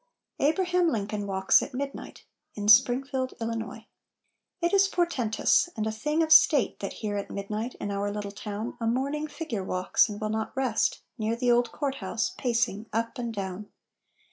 [0.39, 3.85] ABRAHAM LINCOLN WALKS AT MIDNIGHT [In Springfield, Illinois]
[4.59, 8.31] It is portentous, and a thing of state That here at midnight, in our little
[8.31, 12.87] town, A mourning figure walks, and will not rest, Near the old court house pacing
[12.91, 13.67] up and down.